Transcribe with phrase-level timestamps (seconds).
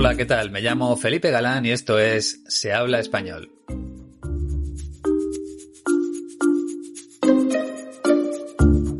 [0.00, 0.52] Hola, ¿qué tal?
[0.52, 3.50] Me llamo Felipe Galán y esto es Se habla español.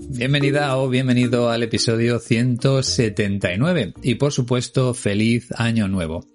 [0.08, 6.26] Bienvenida o bienvenido al episodio 179 y por supuesto feliz año nuevo.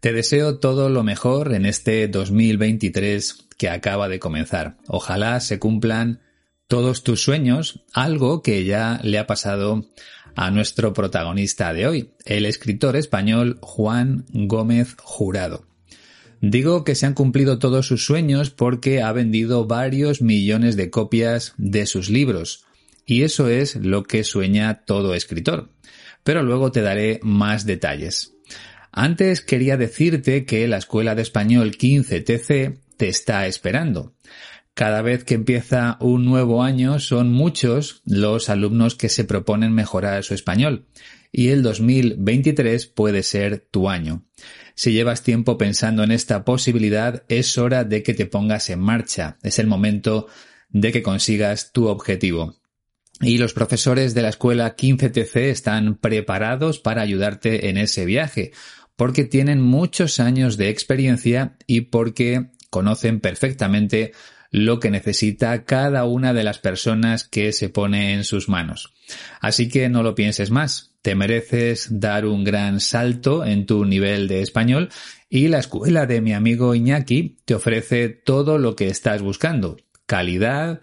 [0.00, 4.78] Te deseo todo lo mejor en este 2023 que acaba de comenzar.
[4.88, 6.22] Ojalá se cumplan
[6.66, 9.86] todos tus sueños, algo que ya le ha pasado
[10.38, 15.66] a nuestro protagonista de hoy, el escritor español Juan Gómez Jurado.
[16.40, 21.54] Digo que se han cumplido todos sus sueños porque ha vendido varios millones de copias
[21.56, 22.66] de sus libros,
[23.04, 25.70] y eso es lo que sueña todo escritor.
[26.22, 28.36] Pero luego te daré más detalles.
[28.92, 34.14] Antes quería decirte que la Escuela de Español 15TC te está esperando.
[34.78, 40.22] Cada vez que empieza un nuevo año son muchos los alumnos que se proponen mejorar
[40.22, 40.86] su español
[41.32, 44.24] y el 2023 puede ser tu año.
[44.76, 49.36] Si llevas tiempo pensando en esta posibilidad, es hora de que te pongas en marcha.
[49.42, 50.28] Es el momento
[50.68, 52.54] de que consigas tu objetivo.
[53.20, 58.52] Y los profesores de la escuela 15TC están preparados para ayudarte en ese viaje,
[58.94, 64.12] porque tienen muchos años de experiencia y porque conocen perfectamente
[64.50, 68.94] lo que necesita cada una de las personas que se pone en sus manos.
[69.40, 74.28] Así que no lo pienses más, te mereces dar un gran salto en tu nivel
[74.28, 74.90] de español
[75.28, 79.76] y la escuela de mi amigo Iñaki te ofrece todo lo que estás buscando.
[80.06, 80.80] Calidad,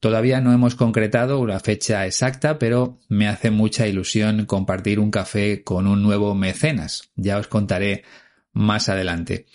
[0.01, 5.63] Todavía no hemos concretado una fecha exacta, pero me hace mucha ilusión compartir un café
[5.63, 7.11] con un nuevo mecenas.
[7.15, 8.03] Ya os contaré
[8.51, 9.45] más adelante.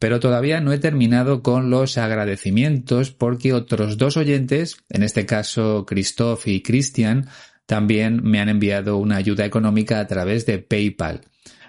[0.00, 5.84] Pero todavía no he terminado con los agradecimientos porque otros dos oyentes, en este caso
[5.86, 7.28] Christoph y Christian,
[7.66, 11.20] también me han enviado una ayuda económica a través de PayPal.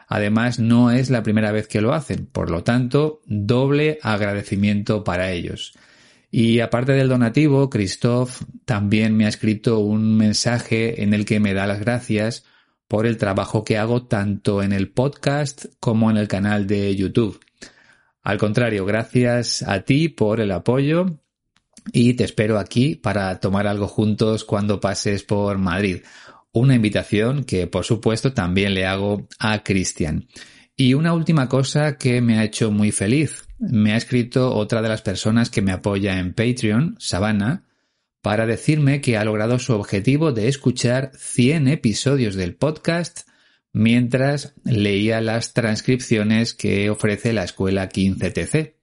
[0.08, 5.32] Además, no es la primera vez que lo hacen, por lo tanto, doble agradecimiento para
[5.32, 5.74] ellos.
[6.32, 11.54] Y aparte del donativo, Christoph también me ha escrito un mensaje en el que me
[11.54, 12.46] da las gracias
[12.88, 17.42] por el trabajo que hago tanto en el podcast como en el canal de YouTube.
[18.24, 21.20] Al contrario, gracias a ti por el apoyo
[21.92, 26.04] y te espero aquí para tomar algo juntos cuando pases por Madrid.
[26.54, 30.28] Una invitación que por supuesto también le hago a Cristian.
[30.76, 33.48] Y una última cosa que me ha hecho muy feliz.
[33.60, 37.64] Me ha escrito otra de las personas que me apoya en Patreon, Savannah,
[38.22, 43.28] para decirme que ha logrado su objetivo de escuchar 100 episodios del podcast
[43.74, 48.76] mientras leía las transcripciones que ofrece la escuela 15TC.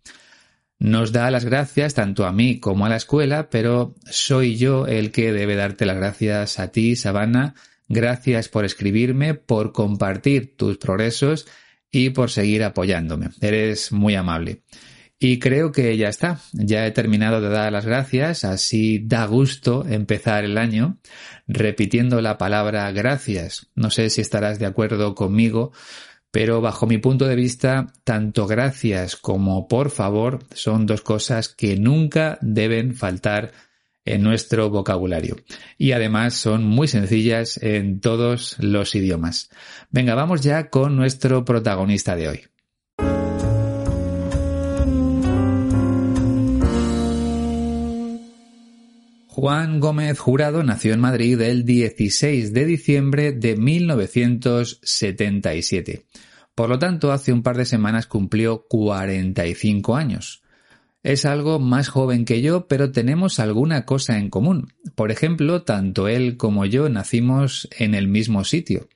[0.78, 5.10] Nos da las gracias tanto a mí como a la escuela, pero soy yo el
[5.10, 7.54] que debe darte las gracias a ti, Sabana.
[7.88, 11.46] Gracias por escribirme, por compartir tus progresos
[11.90, 13.30] y por seguir apoyándome.
[13.40, 14.62] Eres muy amable.
[15.20, 16.40] Y creo que ya está.
[16.52, 18.44] Ya he terminado de dar las gracias.
[18.44, 20.98] Así da gusto empezar el año
[21.48, 23.68] repitiendo la palabra gracias.
[23.74, 25.72] No sé si estarás de acuerdo conmigo,
[26.30, 31.76] pero bajo mi punto de vista, tanto gracias como por favor son dos cosas que
[31.76, 33.52] nunca deben faltar
[34.04, 35.36] en nuestro vocabulario.
[35.76, 39.50] Y además son muy sencillas en todos los idiomas.
[39.90, 42.57] Venga, vamos ya con nuestro protagonista de hoy.
[49.40, 56.06] Juan Gómez Jurado nació en Madrid el 16 de diciembre de 1977.
[56.56, 60.42] Por lo tanto, hace un par de semanas cumplió 45 años.
[61.04, 64.72] Es algo más joven que yo, pero tenemos alguna cosa en común.
[64.96, 68.88] Por ejemplo, tanto él como yo nacimos en el mismo sitio,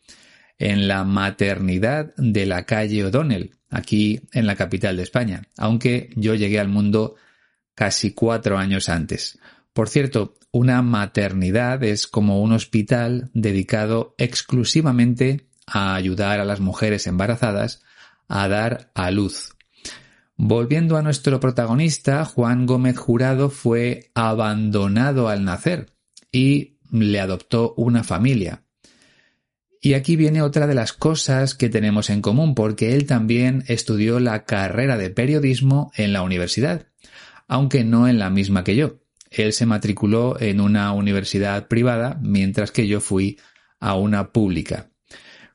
[0.59, 6.35] en la maternidad de la calle O'Donnell, aquí en la capital de España, aunque yo
[6.35, 7.15] llegué al mundo
[7.77, 9.39] casi cuatro años antes.
[9.73, 17.07] Por cierto, una maternidad es como un hospital dedicado exclusivamente a ayudar a las mujeres
[17.07, 17.83] embarazadas
[18.29, 19.57] a dar a luz.
[20.37, 25.93] Volviendo a nuestro protagonista, Juan Gómez Jurado fue abandonado al nacer
[26.31, 28.65] y le adoptó una familia.
[29.81, 34.21] Y aquí viene otra de las cosas que tenemos en común, porque él también estudió
[34.21, 36.87] la carrera de periodismo en la universidad,
[37.49, 39.02] aunque no en la misma que yo.
[39.35, 43.39] Él se matriculó en una universidad privada, mientras que yo fui
[43.81, 44.91] a una pública.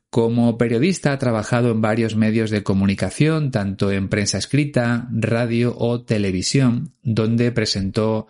[0.10, 6.04] Como periodista ha trabajado en varios medios de comunicación, tanto en prensa escrita, radio o
[6.04, 8.28] televisión, donde presentó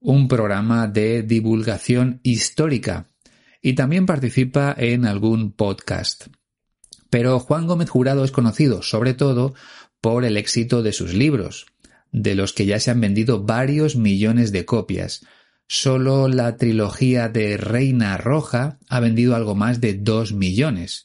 [0.00, 3.08] un programa de divulgación histórica
[3.60, 6.28] y también participa en algún podcast.
[7.10, 9.54] Pero Juan Gómez Jurado es conocido sobre todo
[10.00, 11.66] por el éxito de sus libros,
[12.12, 15.26] de los que ya se han vendido varios millones de copias.
[15.66, 21.02] Solo la trilogía de Reina Roja ha vendido algo más de dos millones.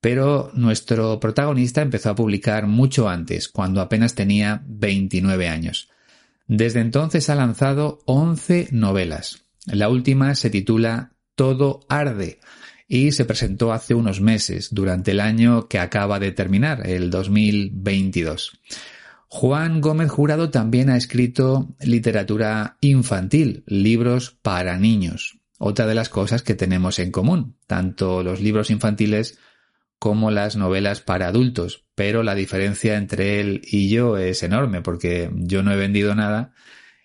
[0.00, 5.88] Pero nuestro protagonista empezó a publicar mucho antes, cuando apenas tenía 29 años.
[6.46, 9.44] Desde entonces ha lanzado 11 novelas.
[9.66, 12.40] La última se titula Todo arde
[12.88, 18.58] y se presentó hace unos meses, durante el año que acaba de terminar, el 2022.
[19.32, 25.38] Juan Gómez Jurado también ha escrito literatura infantil, libros para niños.
[25.56, 29.38] Otra de las cosas que tenemos en común, tanto los libros infantiles
[30.00, 35.30] como las novelas para adultos, pero la diferencia entre él y yo es enorme porque
[35.32, 36.52] yo no he vendido nada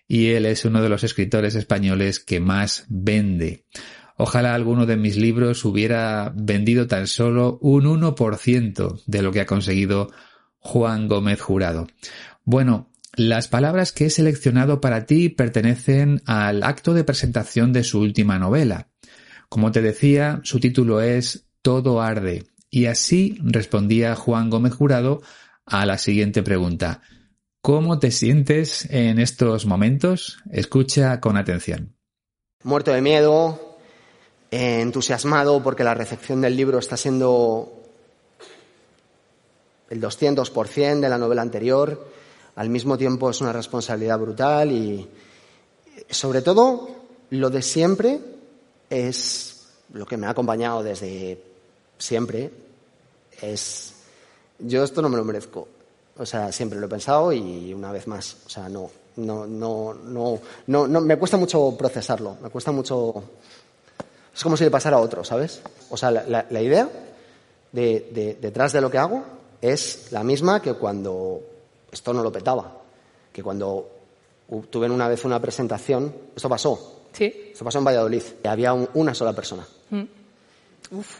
[0.08, 3.66] y él es uno de los escritores españoles que más vende.
[4.16, 9.46] Ojalá alguno de mis libros hubiera vendido tan solo un 1% de lo que ha
[9.46, 10.10] conseguido
[10.66, 11.86] Juan Gómez Jurado.
[12.44, 18.00] Bueno, las palabras que he seleccionado para ti pertenecen al acto de presentación de su
[18.00, 18.88] última novela.
[19.48, 22.46] Como te decía, su título es Todo arde.
[22.68, 25.22] Y así respondía Juan Gómez Jurado
[25.64, 27.00] a la siguiente pregunta.
[27.62, 30.38] ¿Cómo te sientes en estos momentos?
[30.50, 31.96] Escucha con atención.
[32.64, 33.78] Muerto de miedo,
[34.50, 37.75] entusiasmado porque la recepción del libro está siendo
[39.90, 42.08] el 200% de la novela anterior.
[42.56, 45.08] Al mismo tiempo es una responsabilidad brutal y,
[46.10, 46.88] sobre todo,
[47.30, 48.20] lo de siempre
[48.88, 51.42] es lo que me ha acompañado desde
[51.98, 52.50] siempre.
[53.40, 53.94] Es,
[54.58, 55.68] yo esto no me lo merezco.
[56.18, 59.94] O sea, siempre lo he pensado y una vez más, o sea, no, no, no,
[59.94, 63.22] no, no, no me cuesta mucho procesarlo, me cuesta mucho.
[64.34, 65.60] Es como si le pasara a otro, ¿sabes?
[65.90, 66.88] O sea, la, la, idea
[67.72, 69.24] de, detrás de lo que hago
[69.72, 71.40] es la misma que cuando
[71.90, 72.82] esto no lo petaba,
[73.32, 73.90] que cuando
[74.70, 77.04] tuve una vez una presentación, esto pasó.
[77.12, 77.50] Sí.
[77.52, 78.22] Esto pasó en Valladolid.
[78.44, 79.66] Y había una sola persona.
[79.90, 80.02] Mm.
[80.92, 81.18] Uf.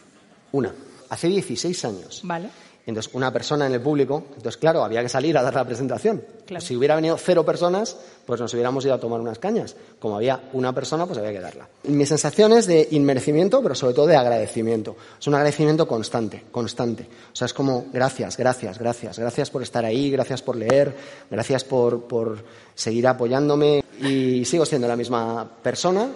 [0.52, 0.74] Una.
[1.08, 2.20] Hace 16 años.
[2.24, 2.50] Vale.
[2.86, 6.22] Entonces, una persona en el público, entonces, claro, había que salir a dar la presentación.
[6.60, 9.74] Si hubiera venido cero personas, pues nos hubiéramos ido a tomar unas cañas.
[9.98, 11.68] Como había una persona, pues había que darla.
[11.82, 14.96] Mi sensación es de inmerecimiento, pero sobre todo de agradecimiento.
[15.18, 17.08] Es un agradecimiento constante, constante.
[17.32, 19.18] O sea, es como gracias, gracias, gracias.
[19.18, 20.94] Gracias por estar ahí, gracias por leer,
[21.28, 22.38] gracias por, por
[22.76, 23.82] seguir apoyándome.
[24.00, 26.08] y sigo siendo la misma persona,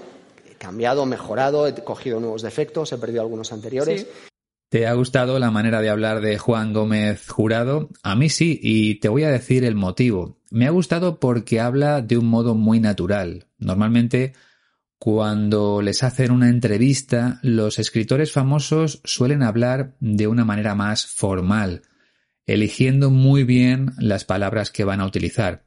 [0.48, 4.06] he cambiado, mejorado, he cogido nuevos defectos, he perdido algunos anteriores.
[4.70, 7.90] ¿Te ha gustado la manera de hablar de Juan Gómez Jurado?
[8.04, 10.38] A mí sí, y te voy a decir el motivo.
[10.48, 13.48] Me ha gustado porque habla de un modo muy natural.
[13.58, 14.32] Normalmente,
[15.00, 21.82] cuando les hacen una entrevista, los escritores famosos suelen hablar de una manera más formal,
[22.46, 25.64] eligiendo muy bien las palabras que van a utilizar.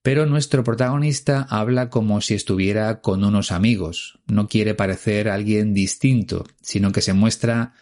[0.00, 4.20] Pero nuestro protagonista habla como si estuviera con unos amigos.
[4.28, 7.74] No quiere parecer alguien distinto, sino que se muestra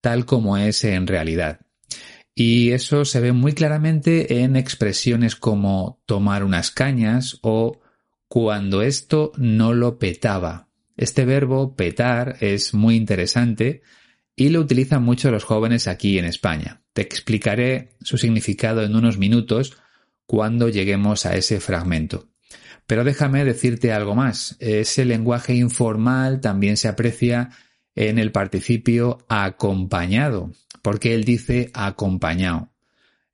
[0.00, 1.60] tal como es en realidad.
[2.34, 7.80] Y eso se ve muy claramente en expresiones como tomar unas cañas o
[8.28, 10.68] cuando esto no lo petaba.
[10.96, 13.82] Este verbo petar es muy interesante
[14.36, 16.82] y lo utilizan mucho los jóvenes aquí en España.
[16.92, 19.76] Te explicaré su significado en unos minutos
[20.24, 22.28] cuando lleguemos a ese fragmento.
[22.86, 24.56] Pero déjame decirte algo más.
[24.60, 27.50] Ese lenguaje informal también se aprecia
[27.94, 32.70] en el participio acompañado, porque él dice acompañado.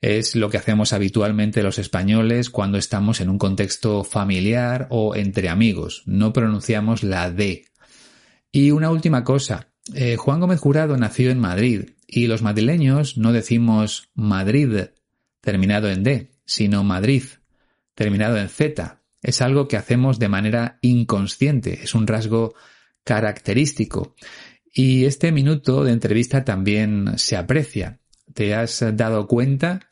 [0.01, 5.49] Es lo que hacemos habitualmente los españoles cuando estamos en un contexto familiar o entre
[5.49, 6.03] amigos.
[6.07, 7.65] No pronunciamos la D.
[8.53, 9.69] Y una última cosa.
[9.95, 14.89] Eh, Juan Gómez Jurado nació en Madrid y los madrileños no decimos Madrid
[15.41, 17.25] terminado en D, sino Madrid
[17.95, 19.01] terminado en Z.
[19.23, 22.55] Es algo que hacemos de manera inconsciente, es un rasgo
[23.07, 24.17] característico.
[24.75, 28.01] Y este minuto de entrevista también se aprecia.
[28.35, 29.89] ¿Te has dado cuenta?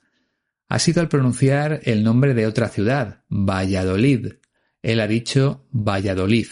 [0.68, 4.34] Ha sido al pronunciar el nombre de otra ciudad, Valladolid.
[4.82, 6.48] Él ha dicho Valladolid.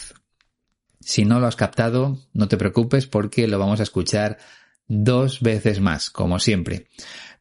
[1.01, 4.39] Si no lo has captado, no te preocupes porque lo vamos a escuchar
[4.87, 6.87] dos veces más, como siempre.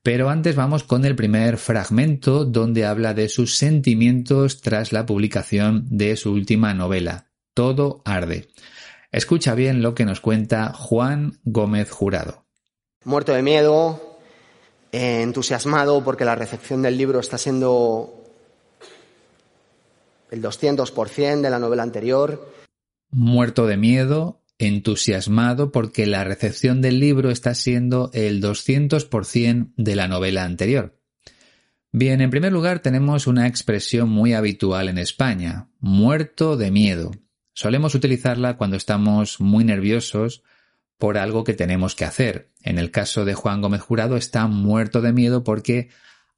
[0.02, 5.86] Pero antes vamos con el primer fragmento donde habla de sus sentimientos tras la publicación
[5.92, 8.50] de su última novela, Todo arde.
[9.12, 12.46] Escucha bien lo que nos cuenta Juan Gómez Jurado.
[13.04, 14.20] Muerto de miedo,
[14.92, 18.14] entusiasmado porque la recepción del libro está siendo
[20.30, 22.54] el 200% de la novela anterior.
[23.10, 30.08] Muerto de miedo, entusiasmado porque la recepción del libro está siendo el 200% de la
[30.08, 30.98] novela anterior.
[31.92, 37.12] Bien, en primer lugar tenemos una expresión muy habitual en España, muerto de miedo.
[37.62, 40.42] Solemos utilizarla cuando estamos muy nerviosos
[40.98, 42.50] por algo que tenemos que hacer.
[42.64, 45.90] En el caso de Juan Gómez Jurado está muerto de miedo porque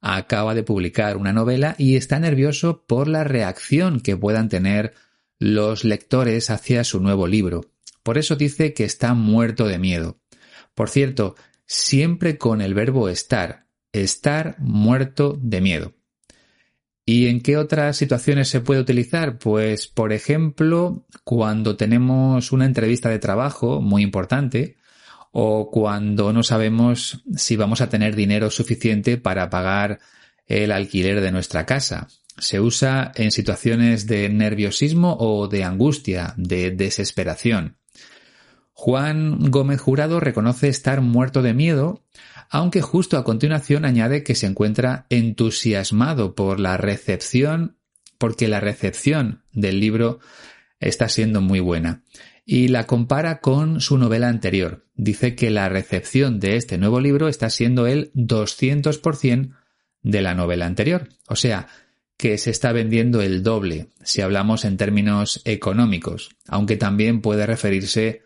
[0.02, 4.92] acaba de publicar una novela y está nervioso por la reacción que puedan tener
[5.38, 7.70] los lectores hacia su nuevo libro.
[8.02, 10.18] Por eso dice que está muerto de miedo.
[10.74, 15.94] Por cierto, siempre con el verbo estar, estar muerto de miedo.
[17.06, 19.38] ¿Y en qué otras situaciones se puede utilizar?
[19.38, 24.76] Pues, por ejemplo, cuando tenemos una entrevista de trabajo muy importante
[25.30, 29.98] o cuando no sabemos si vamos a tener dinero suficiente para pagar
[30.46, 32.08] el alquiler de nuestra casa.
[32.38, 37.76] Se usa en situaciones de nerviosismo o de angustia, de desesperación.
[38.74, 42.04] Juan Gómez Jurado reconoce estar muerto de miedo
[42.50, 47.78] aunque justo a continuación añade que se encuentra entusiasmado por la recepción,
[48.18, 50.20] porque la recepción del libro
[50.78, 52.02] está siendo muy buena.
[52.46, 54.86] Y la compara con su novela anterior.
[54.94, 59.56] Dice que la recepción de este nuevo libro está siendo el 200%
[60.02, 61.08] de la novela anterior.
[61.26, 61.68] O sea,
[62.16, 68.22] que se está vendiendo el doble, si hablamos en términos económicos, aunque también puede referirse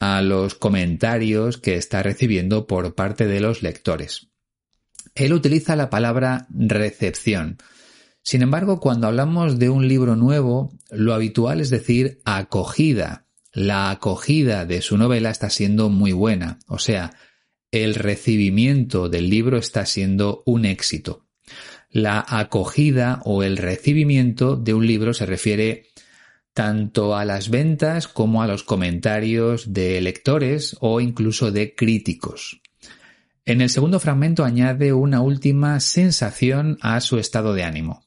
[0.00, 4.28] a los comentarios que está recibiendo por parte de los lectores.
[5.14, 7.58] Él utiliza la palabra recepción.
[8.22, 13.26] Sin embargo, cuando hablamos de un libro nuevo, lo habitual es decir acogida.
[13.52, 17.12] La acogida de su novela está siendo muy buena, o sea,
[17.72, 21.26] el recibimiento del libro está siendo un éxito.
[21.90, 25.89] La acogida o el recibimiento de un libro se refiere
[26.52, 32.60] tanto a las ventas como a los comentarios de lectores o incluso de críticos.
[33.44, 38.06] En el segundo fragmento añade una última sensación a su estado de ánimo.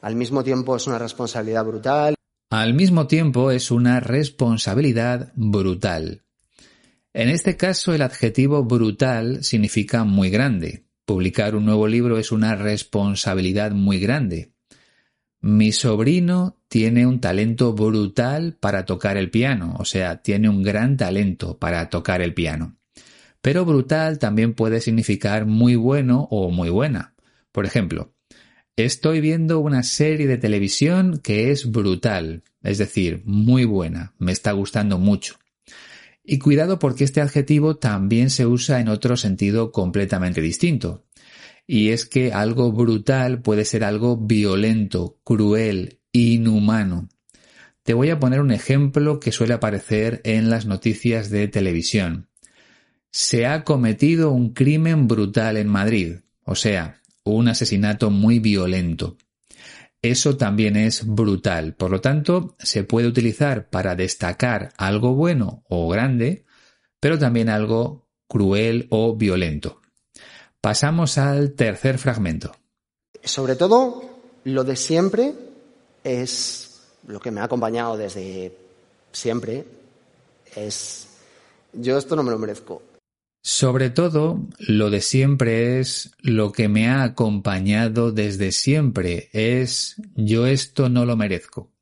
[0.00, 2.14] Al mismo tiempo es una responsabilidad brutal.
[2.50, 6.24] Al mismo tiempo es una responsabilidad brutal.
[7.12, 10.86] En este caso el adjetivo brutal significa muy grande.
[11.06, 14.53] Publicar un nuevo libro es una responsabilidad muy grande.
[15.46, 20.96] Mi sobrino tiene un talento brutal para tocar el piano, o sea, tiene un gran
[20.96, 22.78] talento para tocar el piano.
[23.42, 27.14] Pero brutal también puede significar muy bueno o muy buena.
[27.52, 28.14] Por ejemplo,
[28.76, 34.50] Estoy viendo una serie de televisión que es brutal, es decir, muy buena, me está
[34.50, 35.36] gustando mucho.
[36.24, 41.04] Y cuidado porque este adjetivo también se usa en otro sentido completamente distinto.
[41.66, 47.08] Y es que algo brutal puede ser algo violento, cruel, inhumano.
[47.82, 52.28] Te voy a poner un ejemplo que suele aparecer en las noticias de televisión.
[53.10, 59.16] Se ha cometido un crimen brutal en Madrid, o sea, un asesinato muy violento.
[60.02, 65.88] Eso también es brutal, por lo tanto, se puede utilizar para destacar algo bueno o
[65.88, 66.44] grande,
[67.00, 69.80] pero también algo cruel o violento.
[70.64, 72.56] Pasamos al tercer fragmento.
[73.22, 74.02] Sobre todo,
[74.44, 75.34] lo de siempre
[76.02, 78.56] es lo que me ha acompañado desde
[79.12, 79.66] siempre
[80.56, 81.06] es,
[81.74, 82.80] yo esto no me lo merezco.
[83.42, 90.46] Sobre todo, lo de siempre es lo que me ha acompañado desde siempre, es yo
[90.46, 91.73] esto no lo merezco.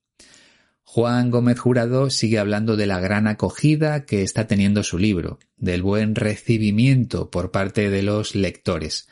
[0.95, 5.83] Juan Gómez Jurado sigue hablando de la gran acogida que está teniendo su libro, del
[5.83, 9.09] buen recibimiento por parte de los lectores,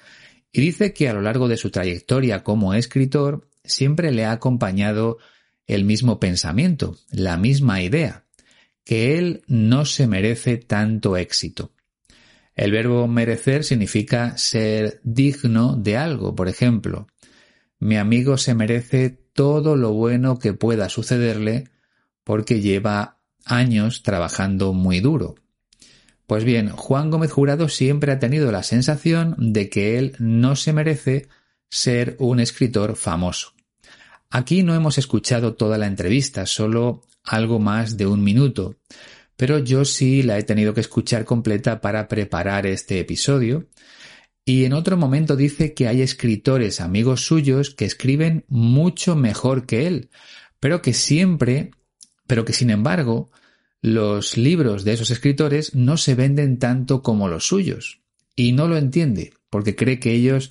[0.53, 5.17] y dice que a lo largo de su trayectoria como escritor siempre le ha acompañado
[5.67, 8.27] el mismo pensamiento, la misma idea,
[8.85, 11.73] que él no se merece tanto éxito.
[12.55, 17.07] El verbo merecer significa ser digno de algo, por ejemplo.
[17.79, 21.69] Mi amigo se merece todo lo bueno que pueda sucederle
[22.25, 25.37] porque lleva años trabajando muy duro.
[26.27, 30.73] Pues bien, Juan Gómez Jurado siempre ha tenido la sensación de que él no se
[30.73, 31.29] merece
[31.69, 33.53] ser un escritor famoso.
[34.31, 38.77] Aquí no hemos escuchado toda la entrevista, solo algo más de un minuto,
[39.37, 43.67] pero yo sí la he tenido que escuchar completa para preparar este episodio.
[44.51, 49.87] Y en otro momento dice que hay escritores amigos suyos que escriben mucho mejor que
[49.87, 50.11] él,
[50.59, 51.71] pero que siempre,
[52.27, 53.31] pero que sin embargo,
[53.81, 58.01] los libros de esos escritores no se venden tanto como los suyos.
[58.35, 60.51] Y no lo entiende, porque cree que ellos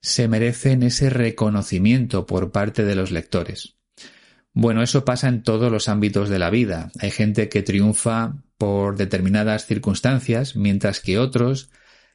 [0.00, 3.74] se merecen ese reconocimiento por parte de los lectores.
[4.54, 6.90] Bueno, eso pasa en todos los ámbitos de la vida.
[6.98, 11.68] Hay gente que triunfa por determinadas circunstancias, mientras que otros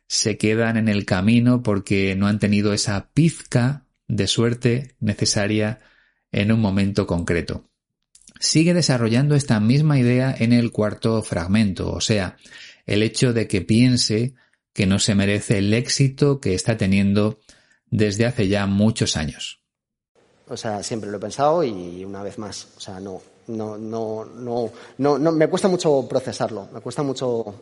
[0.10, 5.82] se quedan en el camino porque no han tenido esa pizca de suerte necesaria
[6.32, 7.70] en un momento concreto.
[8.40, 12.38] Sigue desarrollando esta misma idea en el cuarto fragmento, o sea,
[12.88, 14.34] el hecho de que piense
[14.74, 17.40] que no se merece el éxito que está teniendo
[17.92, 19.62] desde hace ya muchos años.
[20.48, 24.26] O sea, siempre lo he pensado y una vez más, o sea, no, no, no,
[24.26, 27.54] no, no, no me cuesta mucho procesarlo, me cuesta mucho.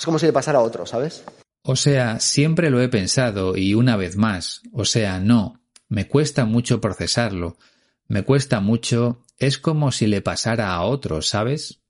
[0.00, 1.24] Es como si le pasara a otro, ¿sabes?
[1.60, 5.60] O sea, siempre lo he pensado y una vez más, o sea, no,
[5.90, 7.58] me cuesta mucho procesarlo,
[8.08, 11.82] me cuesta mucho, es como si le pasara a otro, ¿sabes?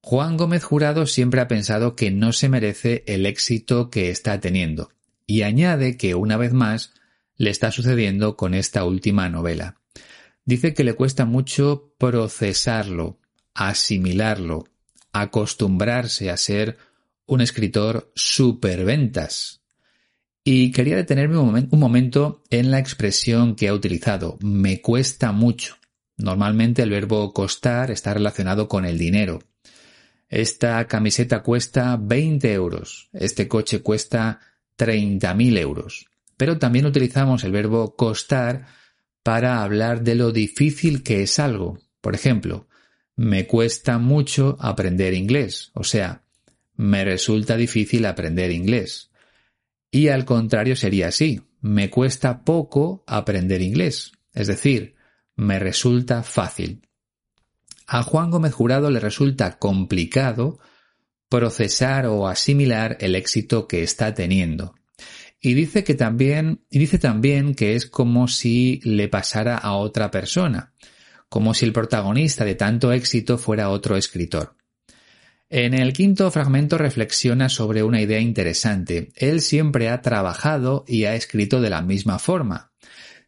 [0.00, 4.90] Juan Gómez Jurado siempre ha pensado que no se merece el éxito que está teniendo,
[5.28, 6.92] y añade que una vez más
[7.36, 9.76] le está sucediendo con esta última novela.
[10.44, 13.20] Dice que le cuesta mucho procesarlo,
[13.54, 14.64] asimilarlo,
[15.12, 16.78] acostumbrarse a ser
[17.26, 19.62] un escritor superventas.
[20.44, 25.76] Y quería detenerme un, momento en la expresión que ha utilizado, me cuesta mucho.
[26.16, 29.40] Normalmente el verbo costar está relacionado con el dinero.
[30.28, 34.40] Esta camiseta cuesta 20 euros, este coche cuesta
[34.78, 36.06] 30.000 euros.
[36.36, 38.66] Pero también utilizamos el verbo costar
[39.22, 41.80] para hablar de lo difícil que es algo.
[42.00, 42.68] Por ejemplo,
[43.16, 46.22] me cuesta mucho aprender inglés, o sea,
[46.76, 49.10] me resulta difícil aprender inglés.
[49.90, 54.94] Y al contrario sería así, me cuesta poco aprender inglés, es decir,
[55.36, 56.82] me resulta fácil.
[57.86, 60.58] A Juan Gómez Jurado le resulta complicado
[61.28, 64.74] procesar o asimilar el éxito que está teniendo.
[65.40, 70.10] Y dice que también, y dice también que es como si le pasara a otra
[70.10, 70.72] persona,
[71.28, 74.56] como si el protagonista de tanto éxito fuera otro escritor.
[75.48, 79.12] En el quinto fragmento reflexiona sobre una idea interesante.
[79.14, 82.72] Él siempre ha trabajado y ha escrito de la misma forma.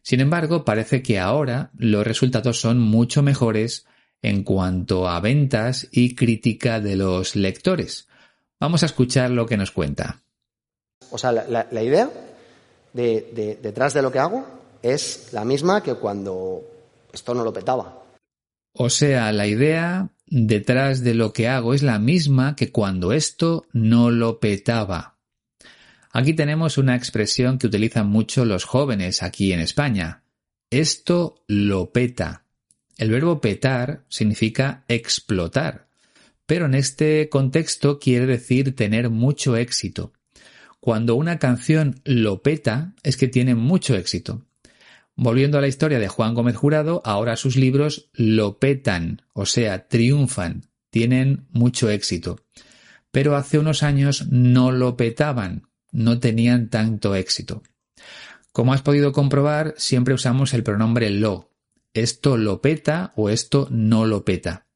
[0.01, 3.85] Sin embargo, parece que ahora los resultados son mucho mejores
[4.21, 8.07] en cuanto a ventas y crítica de los lectores.
[8.59, 10.21] Vamos a escuchar lo que nos cuenta.
[11.11, 12.09] O sea, la, idea
[12.93, 14.45] detrás de lo que hago
[14.81, 16.63] es la misma que cuando
[17.13, 18.03] esto no lo petaba.
[18.73, 23.65] O sea, la idea detrás de lo que hago es la misma que cuando esto
[23.73, 25.17] no lo petaba.
[26.11, 30.23] Aquí tenemos una expresión que utilizan mucho los jóvenes aquí en España.
[30.71, 32.45] Esto lo peta.
[32.97, 35.87] El verbo petar significa explotar,
[36.45, 40.13] pero en este contexto quiere decir tener mucho éxito.
[40.79, 44.45] Cuando una canción lo peta es que tiene mucho éxito.
[45.21, 49.89] Volviendo a la historia de Juan Gómez Jurado, ahora sus libros lo petan, o sea,
[49.89, 52.39] triunfan, tienen mucho éxito.
[53.11, 57.63] Pero hace unos años no lo petaban, no tenían tanto éxito.
[58.53, 61.51] Como has podido comprobar, siempre usamos el pronombre lo.
[61.93, 64.68] Esto lo peta o esto no lo peta.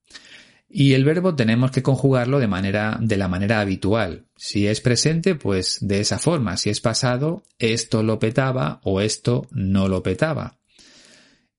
[0.76, 4.26] Y el verbo tenemos que conjugarlo de manera, de la manera habitual.
[4.36, 6.58] Si es presente, pues de esa forma.
[6.58, 10.58] Si es pasado, esto lo petaba o esto no lo petaba.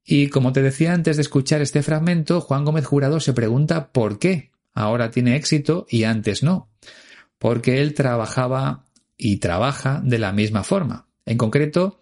[0.05, 4.19] Y como te decía antes de escuchar este fragmento, Juan Gómez Jurado se pregunta por
[4.19, 6.69] qué ahora tiene éxito y antes no.
[7.39, 8.85] Porque él trabajaba
[9.17, 11.07] y trabaja de la misma forma.
[11.25, 12.01] En concreto,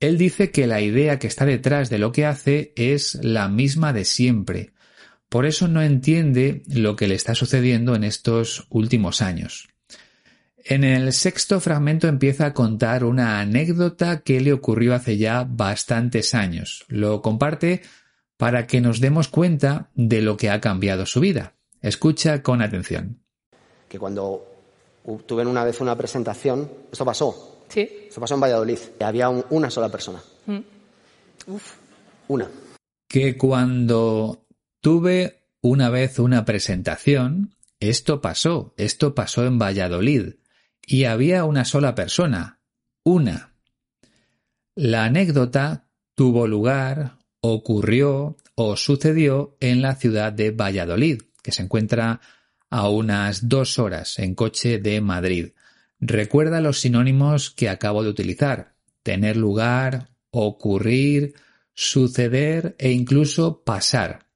[0.00, 3.92] él dice que la idea que está detrás de lo que hace es la misma
[3.92, 4.72] de siempre
[5.30, 9.68] por eso no entiende lo que le está sucediendo en estos últimos años.
[10.64, 16.34] En el sexto fragmento empieza a contar una anécdota que le ocurrió hace ya bastantes
[16.34, 16.84] años.
[16.88, 17.82] Lo comparte
[18.36, 21.54] para que nos demos cuenta de lo que ha cambiado su vida.
[21.80, 23.22] Escucha con atención.
[23.88, 24.44] Que cuando
[25.26, 27.62] tuve una vez una presentación, esto pasó.
[27.68, 27.88] Sí.
[28.08, 28.78] Esto pasó en Valladolid.
[28.98, 30.20] Había una sola persona.
[30.46, 30.58] Mm.
[31.46, 31.74] Uf.
[32.26, 32.50] Una.
[33.08, 34.46] Que cuando
[34.80, 40.36] Tuve una vez una presentación, esto pasó, esto pasó en Valladolid,
[40.86, 42.60] y había una sola persona,
[43.04, 43.52] una.
[44.74, 52.22] La anécdota tuvo lugar, ocurrió o sucedió en la ciudad de Valladolid, que se encuentra
[52.70, 55.50] a unas dos horas en coche de Madrid.
[55.98, 58.74] Recuerda los sinónimos que acabo de utilizar.
[59.02, 61.34] Tener lugar, ocurrir,
[61.74, 64.29] suceder e incluso pasar.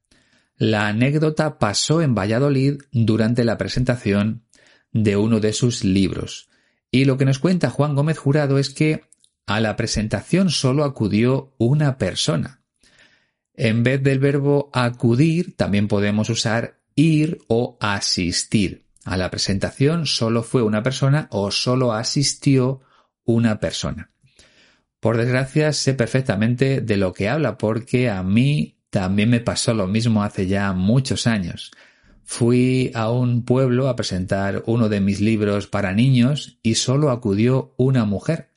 [0.57, 4.45] La anécdota pasó en Valladolid durante la presentación
[4.93, 6.49] de uno de sus libros.
[6.91, 9.03] Y lo que nos cuenta Juan Gómez Jurado es que
[9.47, 12.63] a la presentación solo acudió una persona.
[13.53, 18.87] En vez del verbo acudir, también podemos usar ir o asistir.
[19.05, 22.81] A la presentación solo fue una persona o solo asistió
[23.25, 24.11] una persona.
[25.01, 29.89] Por desgracia, sé perfectamente de lo que habla porque a mí también me pasó lo
[29.89, 31.73] mismo hace ya muchos años.
[32.23, 37.75] Fui a un pueblo a presentar uno de mis libros para niños y solo acudió
[37.77, 38.51] una mujer.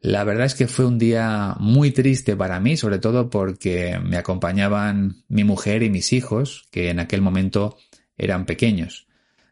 [0.00, 4.16] La verdad es que fue un día muy triste para mí, sobre todo porque me
[4.16, 7.76] acompañaban mi mujer y mis hijos, que en aquel momento
[8.18, 9.06] eran pequeños.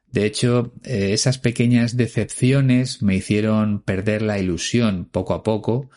[0.08, 5.90] De hecho, eh, esas pequeñas decepciones me hicieron perder la ilusión poco a poco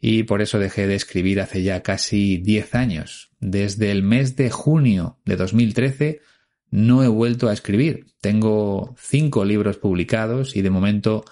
[0.00, 3.33] y por eso dejé de escribir hace ya casi 10 años.
[3.46, 6.22] Desde el mes de junio de 2013
[6.70, 8.06] no he vuelto a escribir.
[8.22, 11.26] Tengo cinco libros publicados y de momento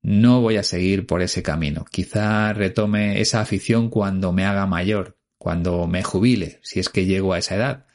[0.00, 1.84] no voy a seguir por ese camino.
[1.90, 7.34] Quizá retome esa afición cuando me haga mayor, cuando me jubile, si es que llego
[7.34, 7.86] a esa edad,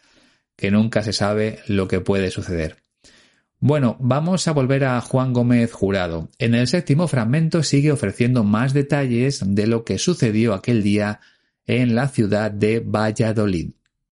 [0.56, 2.84] que nunca se sabe lo que puede suceder.
[3.58, 6.30] Bueno, vamos a volver a Juan Gómez Jurado.
[6.38, 11.22] En el séptimo fragmento sigue ofreciendo más detalles de lo que sucedió aquel día
[11.68, 13.72] en la ciudad de Valladolid.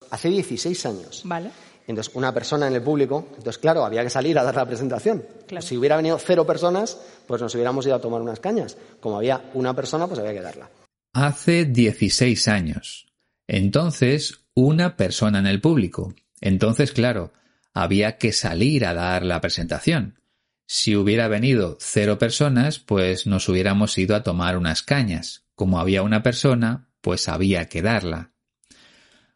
[0.10, 1.22] Hace 16 años.
[1.24, 1.52] Vale.
[1.88, 5.24] Entonces, una persona en el público, entonces, claro, había que salir a dar la presentación.
[5.60, 8.78] Si hubiera venido cero personas, pues nos hubiéramos ido a tomar unas cañas.
[9.00, 10.70] Como había una persona, pues había que darla.
[11.14, 13.08] Hace 16 años.
[13.48, 16.14] Entonces, una persona en el público.
[16.40, 17.34] Entonces, claro,
[17.74, 20.20] había que salir a dar la presentación.
[20.66, 25.44] Si hubiera venido cero personas, pues nos hubiéramos ido a tomar unas cañas.
[25.56, 28.32] Como había una persona, pues había que darla.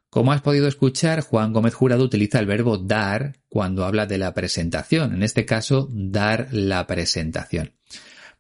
[0.10, 4.34] Como has podido escuchar, Juan Gómez Jurado utiliza el verbo dar cuando habla de la
[4.34, 7.74] presentación, en este caso, dar la presentación.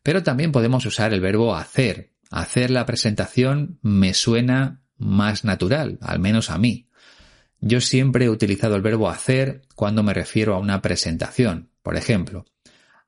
[0.02, 2.13] Pero también podemos usar el verbo hacer.
[2.32, 6.90] Hacer la presentación me suena más natural, al menos a mí.
[7.60, 11.70] Yo siempre he utilizado el verbo hacer cuando me refiero a una presentación.
[11.84, 12.46] Por ejemplo,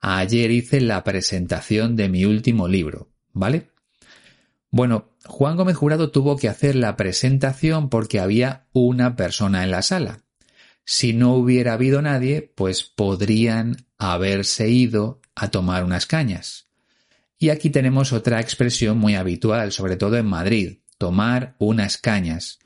[0.01, 3.69] ayer hice la presentación de mi último libro, ¿vale?
[4.71, 9.81] Bueno, Juan Gómez Jurado tuvo que hacer la presentación porque había una persona en la
[9.81, 10.23] sala.
[10.85, 16.67] Si no hubiera habido nadie, pues podrían haberse ido a tomar unas cañas.
[17.37, 22.59] Y aquí tenemos otra expresión muy habitual, sobre todo en Madrid, tomar unas cañas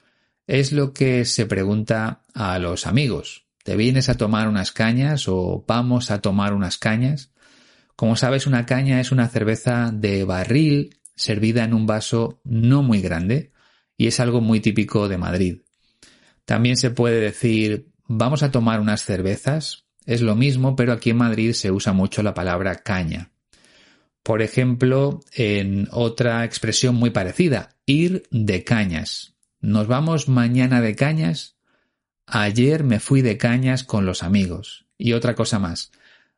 [0.47, 3.45] es lo que se pregunta a los amigos.
[3.63, 7.31] ¿Te vienes a tomar unas cañas o vamos a tomar unas cañas?
[7.95, 13.01] Como sabes, una caña es una cerveza de barril servida en un vaso no muy
[13.01, 13.51] grande
[13.97, 15.61] y es algo muy típico de Madrid.
[16.45, 19.85] También se puede decir vamos a tomar unas cervezas.
[20.05, 23.31] Es lo mismo, pero aquí en Madrid se usa mucho la palabra caña.
[24.21, 29.35] Por ejemplo, en otra expresión muy parecida, ir de cañas.
[29.59, 31.57] Nos vamos mañana de cañas.
[32.25, 34.85] Ayer me fui de cañas con los amigos.
[34.97, 35.91] Y otra cosa más.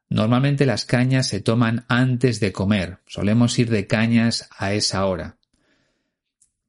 [0.09, 2.99] Normalmente las cañas se toman antes de comer.
[3.07, 5.37] Solemos ir de cañas a esa hora.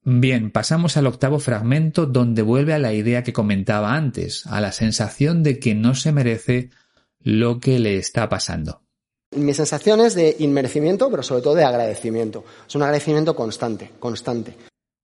[0.03, 4.71] Bien, pasamos al octavo fragmento donde vuelve a la idea que comentaba antes, a la
[4.71, 6.71] sensación de que no se merece
[7.21, 8.83] lo que le está pasando.
[9.33, 12.45] Mi sensación es de inmerecimiento, pero sobre todo de agradecimiento.
[12.69, 14.55] Es un agradecimiento constante, constante.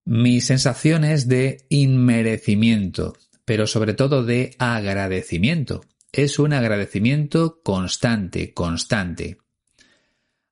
[0.04, 5.82] Mi sensación es de inmerecimiento, pero sobre todo de agradecimiento.
[6.14, 9.38] Es un agradecimiento constante, constante.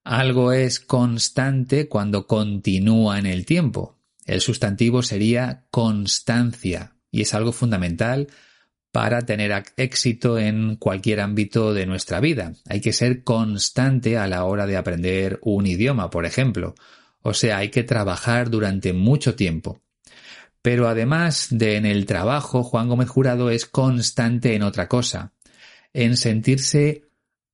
[0.05, 3.99] Algo es constante cuando continúa en el tiempo.
[4.25, 8.29] El sustantivo sería constancia y es algo fundamental
[8.91, 12.55] para tener éxito en cualquier ámbito de nuestra vida.
[12.67, 16.75] Hay que ser constante a la hora de aprender un idioma, por ejemplo.
[17.21, 19.83] O sea, hay que trabajar durante mucho tiempo.
[20.63, 25.35] Pero además de en el trabajo, Juan Gómez Jurado es constante en otra cosa,
[25.93, 27.05] en sentirse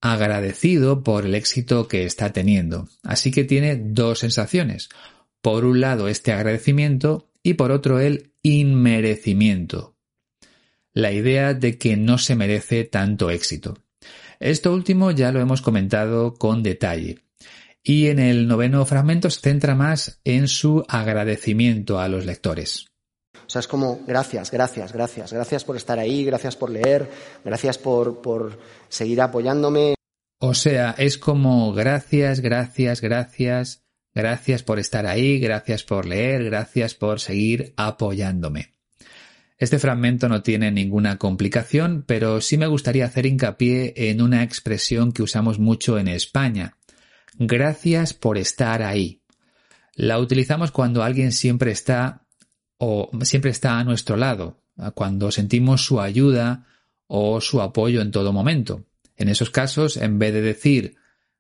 [0.01, 2.89] agradecido por el éxito que está teniendo.
[3.03, 4.89] Así que tiene dos sensaciones.
[5.41, 9.97] Por un lado, este agradecimiento y por otro, el inmerecimiento
[10.97, 13.77] la idea de que no se merece tanto éxito.
[14.41, 17.19] Esto último ya lo hemos comentado con detalle.
[17.83, 22.87] Y en el noveno fragmento se centra más en su agradecimiento a los lectores.
[23.47, 27.09] O sea, es como gracias, gracias, gracias, gracias por estar ahí, gracias por leer,
[27.45, 29.95] gracias por, por seguir apoyándome.
[30.39, 36.95] O sea, es como gracias, gracias, gracias, gracias por estar ahí, gracias por leer, gracias
[36.95, 38.75] por seguir apoyándome.
[39.59, 45.13] Este fragmento no tiene ninguna complicación, pero sí me gustaría hacer hincapié en una expresión
[45.13, 46.77] que usamos mucho en España.
[47.39, 49.23] Gracias por estar ahí.
[49.95, 52.26] La utilizamos cuando alguien siempre está
[52.79, 54.59] o siempre está a nuestro lado,
[54.95, 56.67] cuando sentimos su ayuda
[57.07, 58.85] o su apoyo en todo momento.
[59.17, 60.97] En esos casos, en vez de decir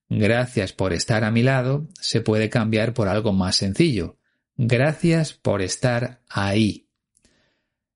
[0.09, 4.17] gracias por estar a mi lado, se puede cambiar por algo más sencillo.
[4.57, 6.87] Gracias por estar ahí.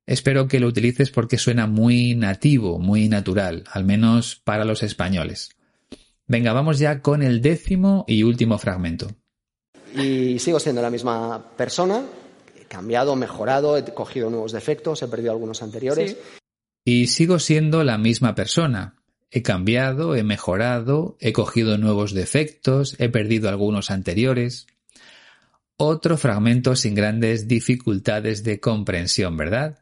[0.07, 5.51] Espero que lo utilices porque suena muy nativo, muy natural, al menos para los españoles.
[6.27, 9.09] Venga, vamos ya con el décimo y último fragmento.
[9.95, 12.03] Y sigo siendo la misma persona,
[12.71, 16.17] cambiado, mejorado, he cogido nuevos defectos, he perdido algunos anteriores.
[16.85, 18.95] Y sigo siendo la misma persona.
[19.31, 24.69] He cambiado, he mejorado, he cogido nuevos defectos, he perdido algunos anteriores.
[25.77, 29.81] Otro fragmento sin grandes dificultades de comprensión, ¿verdad?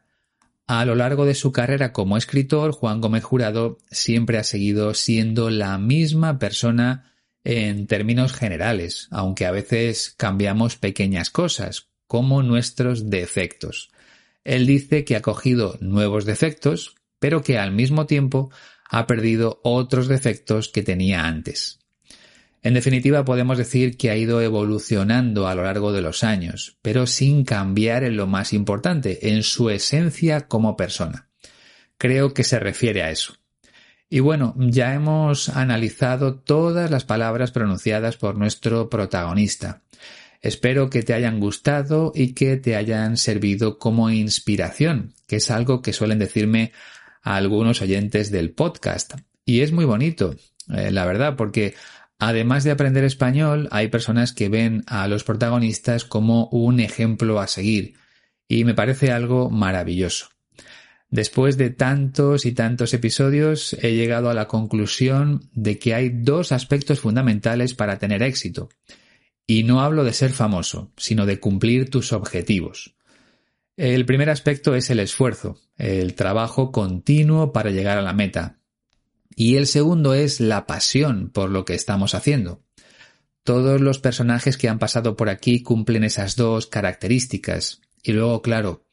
[0.65, 5.51] A lo largo de su carrera como escritor, Juan Gómez Jurado siempre ha seguido siendo
[5.51, 13.91] la misma persona en términos generales, aunque a veces cambiamos pequeñas cosas, como nuestros defectos.
[14.43, 18.49] Él dice que ha cogido nuevos defectos, pero que al mismo tiempo
[18.89, 21.77] ha perdido otros defectos que tenía antes.
[22.63, 27.05] En definitiva, podemos decir que ha ido evolucionando a lo largo de los años, pero
[27.05, 31.29] sin cambiar en lo más importante, en su esencia como persona.
[31.99, 33.35] Creo que se refiere a eso.
[34.09, 39.83] Y bueno, ya hemos analizado todas las palabras pronunciadas por nuestro protagonista.
[40.41, 45.81] Espero que te hayan gustado y que te hayan servido como inspiración, que es algo
[45.81, 46.71] que suelen decirme
[47.21, 49.15] algunos oyentes del podcast.
[49.45, 50.35] Y es muy bonito,
[50.69, 51.75] eh, la verdad, porque
[52.19, 57.47] Además de aprender español, hay personas que ven a los protagonistas como un ejemplo a
[57.47, 57.93] seguir,
[58.49, 60.27] y me parece algo maravilloso.
[61.09, 66.51] Después de tantos y tantos episodios, he llegado a la conclusión de que hay dos
[66.51, 68.69] aspectos fundamentales para tener éxito.
[69.49, 72.93] Y no hablo de ser famoso, sino de cumplir tus objetivos.
[73.77, 78.59] El primer aspecto es el esfuerzo, el trabajo continuo para llegar a la meta,
[79.35, 82.61] y el segundo es la pasión por lo que estamos haciendo.
[83.43, 87.81] Todos los personajes que han pasado por aquí cumplen esas dos características.
[88.03, 88.85] Y luego, claro,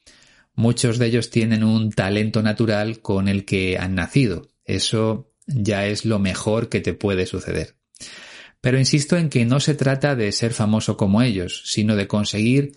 [0.55, 4.47] muchos de ellos tienen un talento natural con el que han nacido.
[4.65, 7.75] Eso ya es lo mejor que te puede suceder.
[8.61, 12.73] Pero insisto en que no se trata de ser famoso como ellos, sino de conseguir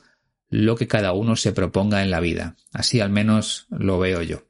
[0.49, 2.57] lo que cada uno se proponga en la vida.
[2.73, 4.43] Así al menos lo veo yo.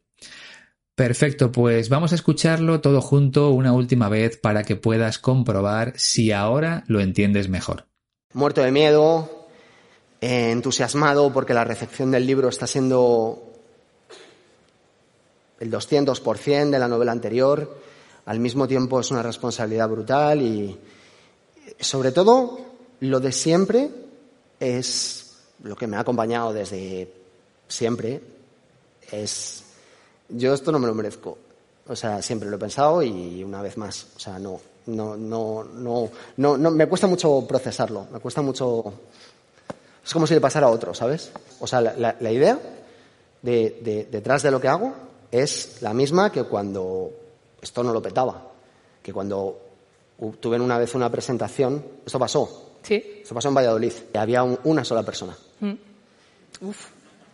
[0.95, 6.33] Perfecto, pues vamos a escucharlo todo junto una última vez para que puedas comprobar si
[6.33, 7.87] ahora lo entiendes mejor.
[8.35, 9.47] Muerto de miedo,
[10.21, 13.43] entusiasmado porque la recepción del libro está siendo
[15.59, 17.79] el 200% de la novela anterior.
[18.27, 20.77] Al mismo tiempo es una responsabilidad brutal y
[21.79, 22.59] sobre todo
[23.01, 23.91] lo de siempre
[24.59, 27.13] es lo que me ha acompañado desde
[27.69, 28.21] siempre.
[29.11, 29.65] Es
[30.29, 31.39] yo esto no me lo merezco.
[31.89, 34.07] O sea, siempre lo he pensado y una vez más.
[34.17, 38.07] O sea, no, no, no, no, no, no me cuesta mucho procesarlo.
[38.13, 38.93] Me cuesta mucho.
[40.05, 41.33] Es como si le pasara a otro, ¿sabes?
[41.61, 42.59] O sea, la, idea
[43.43, 44.93] de, de, detrás de lo que hago
[45.31, 47.11] es la misma que cuando
[47.61, 48.49] esto no lo petaba.
[49.03, 49.70] Que cuando
[50.41, 52.77] tuve una vez una presentación, esto pasó.
[52.83, 53.21] Sí.
[53.23, 53.93] Esto pasó en Valladolid.
[54.15, 55.37] Y había una sola persona.
[55.61, 55.73] Mm.
[56.63, 56.87] Uf.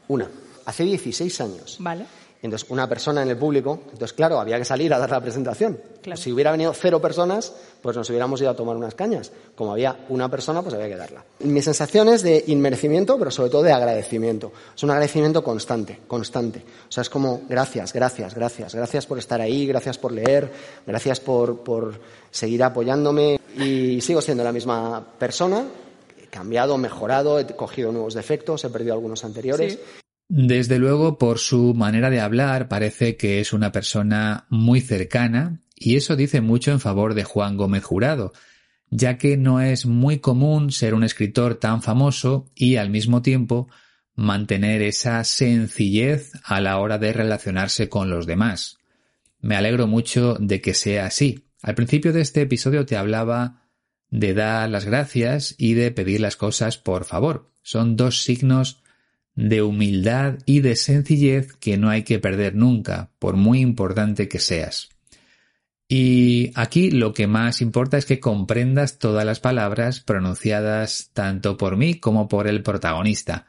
[0.08, 0.28] Una.
[0.64, 1.76] Hace 16 años.
[1.80, 2.06] Vale.
[2.42, 5.80] Entonces, una persona en el público, entonces, claro, había que salir a dar la presentación.
[6.02, 6.20] Claro.
[6.20, 9.32] Si hubiera venido cero personas, pues nos hubiéramos ido a tomar unas cañas.
[9.54, 11.24] Como había una persona, pues había que darla.
[11.40, 14.52] Mi sensación es de inmerecimiento, pero sobre todo de agradecimiento.
[14.76, 16.62] Es un agradecimiento constante, constante.
[16.88, 18.74] O sea, es como gracias, gracias, gracias.
[18.74, 20.50] Gracias por estar ahí, gracias por leer,
[20.86, 21.98] gracias por, por
[22.30, 23.40] seguir apoyándome.
[23.56, 25.64] Y sigo siendo la misma persona,
[26.22, 29.72] he cambiado, mejorado, he cogido nuevos defectos, he perdido algunos anteriores.
[29.74, 30.05] Sí.
[30.28, 35.96] Desde luego, por su manera de hablar, parece que es una persona muy cercana, y
[35.96, 38.32] eso dice mucho en favor de Juan Gómez Jurado,
[38.90, 43.68] ya que no es muy común ser un escritor tan famoso y al mismo tiempo
[44.14, 48.78] mantener esa sencillez a la hora de relacionarse con los demás.
[49.40, 51.44] Me alegro mucho de que sea así.
[51.62, 53.62] Al principio de este episodio te hablaba
[54.10, 57.52] de dar las gracias y de pedir las cosas por favor.
[57.62, 58.82] Son dos signos
[59.36, 64.40] de humildad y de sencillez que no hay que perder nunca, por muy importante que
[64.40, 64.88] seas.
[65.88, 71.76] Y aquí lo que más importa es que comprendas todas las palabras pronunciadas tanto por
[71.76, 73.46] mí como por el protagonista.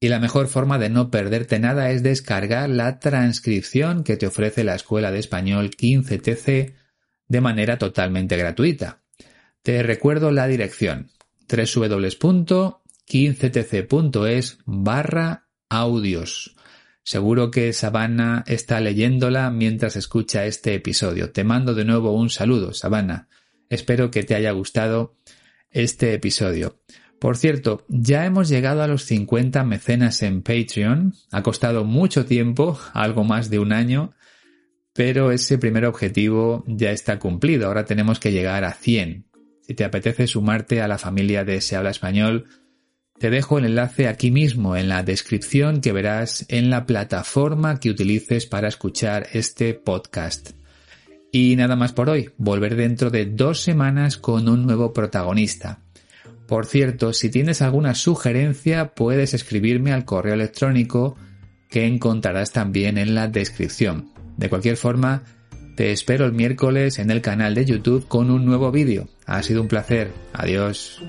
[0.00, 4.64] Y la mejor forma de no perderte nada es descargar la transcripción que te ofrece
[4.64, 6.74] la Escuela de Español 15TC
[7.28, 9.02] de manera totalmente gratuita.
[9.62, 11.10] Te recuerdo la dirección
[11.48, 16.56] www 15tc.es barra audios.
[17.02, 21.30] Seguro que Sabana está leyéndola mientras escucha este episodio.
[21.30, 23.28] Te mando de nuevo un saludo, Sabana.
[23.70, 25.16] Espero que te haya gustado
[25.70, 26.80] este episodio.
[27.20, 31.14] Por cierto, ya hemos llegado a los 50 mecenas en Patreon.
[31.30, 34.14] Ha costado mucho tiempo, algo más de un año,
[34.92, 37.68] pero ese primer objetivo ya está cumplido.
[37.68, 39.26] Ahora tenemos que llegar a 100.
[39.62, 42.46] Si te apetece sumarte a la familia de Se habla español,
[43.18, 47.90] te dejo el enlace aquí mismo en la descripción que verás en la plataforma que
[47.90, 50.50] utilices para escuchar este podcast.
[51.32, 55.80] Y nada más por hoy, volver dentro de dos semanas con un nuevo protagonista.
[56.46, 61.16] Por cierto, si tienes alguna sugerencia puedes escribirme al correo electrónico
[61.68, 64.12] que encontrarás también en la descripción.
[64.36, 65.24] De cualquier forma,
[65.76, 69.08] te espero el miércoles en el canal de YouTube con un nuevo vídeo.
[69.26, 70.12] Ha sido un placer.
[70.32, 71.02] Adiós.